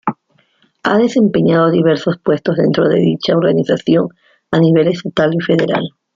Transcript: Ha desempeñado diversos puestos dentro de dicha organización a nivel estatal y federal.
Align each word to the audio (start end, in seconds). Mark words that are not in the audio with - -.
Ha 0.81 0.97
desempeñado 0.97 1.69
diversos 1.69 2.17
puestos 2.17 2.55
dentro 2.55 2.89
de 2.89 2.97
dicha 2.97 3.35
organización 3.37 4.07
a 4.49 4.57
nivel 4.57 4.87
estatal 4.87 5.29
y 5.35 5.41
federal. 5.43 5.91